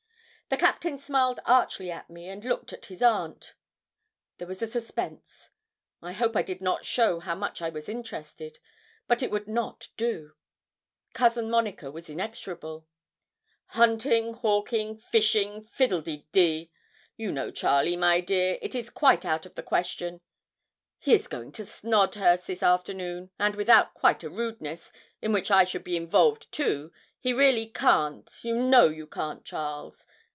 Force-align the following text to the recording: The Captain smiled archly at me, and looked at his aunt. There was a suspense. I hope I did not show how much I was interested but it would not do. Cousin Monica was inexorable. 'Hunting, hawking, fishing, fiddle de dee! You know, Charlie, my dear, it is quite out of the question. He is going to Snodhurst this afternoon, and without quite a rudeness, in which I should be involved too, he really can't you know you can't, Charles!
The 0.49 0.57
Captain 0.57 0.97
smiled 0.97 1.39
archly 1.45 1.89
at 1.89 2.09
me, 2.09 2.27
and 2.27 2.43
looked 2.43 2.73
at 2.73 2.87
his 2.87 3.01
aunt. 3.01 3.53
There 4.37 4.47
was 4.49 4.61
a 4.61 4.67
suspense. 4.67 5.49
I 6.01 6.11
hope 6.11 6.35
I 6.35 6.41
did 6.41 6.59
not 6.59 6.83
show 6.83 7.21
how 7.21 7.35
much 7.35 7.61
I 7.61 7.69
was 7.69 7.87
interested 7.87 8.59
but 9.07 9.23
it 9.23 9.31
would 9.31 9.47
not 9.47 9.87
do. 9.95 10.33
Cousin 11.13 11.49
Monica 11.49 11.89
was 11.89 12.09
inexorable. 12.09 12.85
'Hunting, 13.67 14.33
hawking, 14.33 14.97
fishing, 14.97 15.63
fiddle 15.67 16.01
de 16.01 16.27
dee! 16.33 16.69
You 17.15 17.31
know, 17.31 17.49
Charlie, 17.49 17.95
my 17.95 18.19
dear, 18.19 18.59
it 18.61 18.75
is 18.75 18.89
quite 18.89 19.23
out 19.23 19.45
of 19.45 19.55
the 19.55 19.63
question. 19.63 20.19
He 20.99 21.13
is 21.13 21.29
going 21.29 21.53
to 21.53 21.63
Snodhurst 21.65 22.47
this 22.47 22.61
afternoon, 22.61 23.31
and 23.39 23.55
without 23.55 23.93
quite 23.93 24.21
a 24.21 24.29
rudeness, 24.29 24.91
in 25.21 25.31
which 25.31 25.49
I 25.49 25.63
should 25.63 25.85
be 25.85 25.95
involved 25.95 26.51
too, 26.51 26.91
he 27.21 27.31
really 27.31 27.67
can't 27.67 28.29
you 28.43 28.53
know 28.57 28.89
you 28.89 29.07
can't, 29.07 29.45
Charles! 29.45 30.05